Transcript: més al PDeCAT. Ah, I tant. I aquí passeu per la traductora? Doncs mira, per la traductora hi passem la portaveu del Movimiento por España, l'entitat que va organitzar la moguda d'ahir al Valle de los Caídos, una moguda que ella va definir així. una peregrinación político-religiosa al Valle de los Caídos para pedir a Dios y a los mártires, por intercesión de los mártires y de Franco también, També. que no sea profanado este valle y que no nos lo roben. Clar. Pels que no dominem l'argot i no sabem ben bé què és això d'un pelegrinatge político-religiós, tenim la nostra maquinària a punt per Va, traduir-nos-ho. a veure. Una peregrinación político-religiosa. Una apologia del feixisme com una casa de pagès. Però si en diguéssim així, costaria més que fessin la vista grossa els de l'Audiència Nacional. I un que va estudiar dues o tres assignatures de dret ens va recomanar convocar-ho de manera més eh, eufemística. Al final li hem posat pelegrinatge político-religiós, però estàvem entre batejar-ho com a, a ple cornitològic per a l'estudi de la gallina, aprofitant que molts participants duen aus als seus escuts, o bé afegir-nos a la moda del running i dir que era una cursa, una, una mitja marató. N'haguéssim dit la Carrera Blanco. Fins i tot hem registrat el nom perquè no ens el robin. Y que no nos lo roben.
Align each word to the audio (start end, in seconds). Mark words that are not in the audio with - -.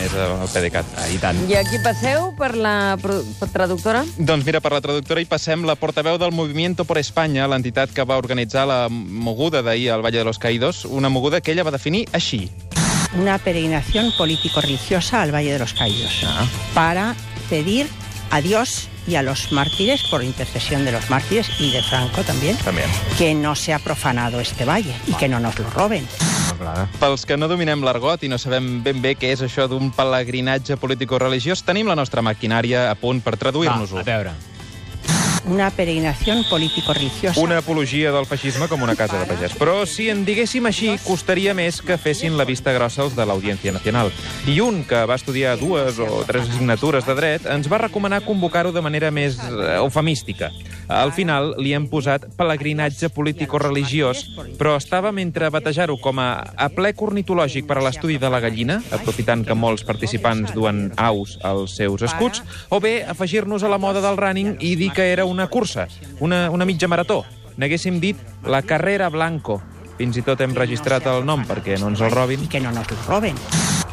més 0.00 0.14
al 0.16 0.48
PDeCAT. 0.48 0.86
Ah, 0.98 1.08
I 1.12 1.18
tant. 1.22 1.38
I 1.50 1.56
aquí 1.60 1.78
passeu 1.84 2.30
per 2.38 2.54
la 2.56 2.96
traductora? 3.52 4.02
Doncs 4.16 4.46
mira, 4.48 4.60
per 4.64 4.72
la 4.72 4.80
traductora 4.80 5.20
hi 5.20 5.28
passem 5.28 5.64
la 5.68 5.76
portaveu 5.76 6.18
del 6.18 6.32
Movimiento 6.32 6.84
por 6.88 6.98
España, 6.98 7.46
l'entitat 7.50 7.92
que 7.92 8.04
va 8.08 8.16
organitzar 8.20 8.66
la 8.66 8.86
moguda 8.90 9.62
d'ahir 9.62 9.90
al 9.92 10.02
Valle 10.04 10.18
de 10.18 10.24
los 10.24 10.38
Caídos, 10.38 10.84
una 10.84 11.08
moguda 11.08 11.40
que 11.40 11.52
ella 11.52 11.64
va 11.64 11.70
definir 11.76 12.06
així. 12.12 12.48
una 13.12 13.38
peregrinación 13.38 14.12
político-religiosa 14.16 15.20
al 15.22 15.34
Valle 15.34 15.52
de 15.52 15.58
los 15.58 15.74
Caídos 15.74 16.24
para 16.74 17.16
pedir 17.48 17.88
a 18.30 18.40
Dios 18.40 18.86
y 19.08 19.16
a 19.16 19.22
los 19.22 19.50
mártires, 19.50 20.04
por 20.08 20.22
intercesión 20.22 20.84
de 20.84 20.92
los 20.92 21.10
mártires 21.10 21.48
y 21.58 21.72
de 21.72 21.82
Franco 21.82 22.22
también, 22.22 22.56
També. 22.58 22.84
que 23.18 23.34
no 23.34 23.56
sea 23.56 23.80
profanado 23.80 24.38
este 24.38 24.64
valle 24.64 24.94
y 25.08 25.14
que 25.14 25.26
no 25.28 25.40
nos 25.40 25.58
lo 25.58 25.68
roben. 25.70 26.06
Clar. 26.60 26.84
Pels 27.00 27.24
que 27.24 27.38
no 27.40 27.48
dominem 27.48 27.80
l'argot 27.86 28.20
i 28.26 28.28
no 28.28 28.36
sabem 28.38 28.82
ben 28.84 29.00
bé 29.00 29.14
què 29.16 29.32
és 29.32 29.40
això 29.46 29.64
d'un 29.70 29.88
pelegrinatge 29.96 30.76
político-religiós, 30.76 31.64
tenim 31.64 31.88
la 31.88 31.96
nostra 31.96 32.20
maquinària 32.20 32.90
a 32.90 32.94
punt 33.00 33.24
per 33.24 33.38
Va, 33.38 33.40
traduir-nos-ho. 33.46 34.02
a 34.02 34.04
veure. 34.04 34.36
Una 35.48 35.70
peregrinación 35.70 36.44
político-religiosa. 36.50 37.40
Una 37.40 37.58
apologia 37.58 38.12
del 38.12 38.26
feixisme 38.26 38.68
com 38.68 38.82
una 38.84 38.94
casa 38.94 39.18
de 39.18 39.24
pagès. 39.24 39.54
Però 39.56 39.86
si 39.88 40.10
en 40.12 40.26
diguéssim 40.26 40.66
així, 40.68 40.90
costaria 41.06 41.54
més 41.56 41.80
que 41.80 41.96
fessin 41.96 42.36
la 42.36 42.44
vista 42.44 42.74
grossa 42.76 43.06
els 43.06 43.16
de 43.16 43.24
l'Audiència 43.24 43.72
Nacional. 43.72 44.12
I 44.46 44.60
un 44.60 44.84
que 44.84 45.00
va 45.08 45.16
estudiar 45.16 45.56
dues 45.58 45.98
o 45.98 46.22
tres 46.28 46.44
assignatures 46.44 47.08
de 47.08 47.16
dret 47.16 47.48
ens 47.48 47.70
va 47.72 47.80
recomanar 47.80 48.20
convocar-ho 48.28 48.70
de 48.76 48.84
manera 48.84 49.10
més 49.10 49.40
eh, 49.40 49.78
eufemística. 49.80 50.52
Al 50.90 51.12
final 51.14 51.52
li 51.62 51.70
hem 51.70 51.86
posat 51.86 52.24
pelegrinatge 52.34 53.12
político-religiós, 53.14 54.24
però 54.58 54.74
estàvem 54.74 55.20
entre 55.22 55.46
batejar-ho 55.54 55.94
com 56.02 56.18
a, 56.18 56.30
a 56.58 56.66
ple 56.74 56.90
cornitològic 56.98 57.68
per 57.68 57.78
a 57.78 57.84
l'estudi 57.86 58.18
de 58.18 58.30
la 58.32 58.42
gallina, 58.42 58.80
aprofitant 58.90 59.44
que 59.46 59.54
molts 59.54 59.86
participants 59.86 60.50
duen 60.56 60.88
aus 60.98 61.36
als 61.46 61.78
seus 61.78 62.02
escuts, 62.10 62.42
o 62.74 62.82
bé 62.82 63.04
afegir-nos 63.06 63.62
a 63.62 63.70
la 63.70 63.78
moda 63.78 64.02
del 64.02 64.18
running 64.18 64.56
i 64.58 64.74
dir 64.74 64.90
que 64.96 65.12
era 65.12 65.24
una 65.24 65.46
cursa, 65.46 65.86
una, 66.18 66.48
una 66.50 66.66
mitja 66.66 66.90
marató. 66.90 67.22
N'haguéssim 67.60 68.00
dit 68.02 68.18
la 68.42 68.62
Carrera 68.66 69.10
Blanco. 69.14 69.60
Fins 70.00 70.16
i 70.16 70.24
tot 70.26 70.40
hem 70.40 70.56
registrat 70.56 71.06
el 71.12 71.22
nom 71.28 71.44
perquè 71.46 71.78
no 71.78 71.92
ens 71.92 72.02
el 72.02 72.10
robin. 72.10 72.42
Y 72.42 72.48
que 72.48 72.60
no 72.60 72.72
nos 72.72 72.90
lo 72.90 72.98
roben. 73.06 73.36